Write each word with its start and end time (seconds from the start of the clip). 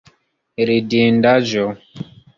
Ridindaĵo! 0.69 1.69